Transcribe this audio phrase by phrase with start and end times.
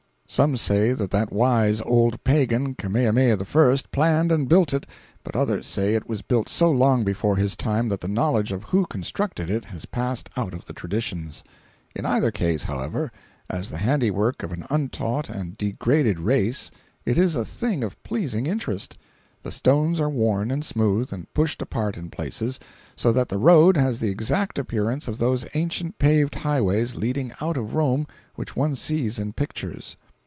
[0.27, 4.85] Some say that that wise old pagan, Kamehameha I planned and built it,
[5.25, 8.63] but others say it was built so long before his time that the knowledge of
[8.63, 11.43] who constructed it has passed out of the traditions.
[11.93, 13.11] In either case, however,
[13.49, 16.71] as the handiwork of an untaught and degraded race
[17.05, 18.97] it is a thing of pleasing interest.
[19.43, 22.57] The stones are worn and smooth, and pushed apart in places,
[22.95, 27.57] so that the road has the exact appearance of those ancient paved highways leading out
[27.57, 29.97] of Rome which one sees in pictures.